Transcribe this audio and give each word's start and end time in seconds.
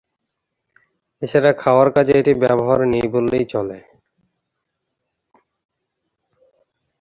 এছাড়া 1.21 1.51
খাওয়ার 1.61 1.87
কাজে 1.95 2.13
এটির 2.19 2.37
ব্যবহার 2.43 2.79
নেই 2.93 3.07
বললেই 3.15 3.45
চলে। 3.53 3.77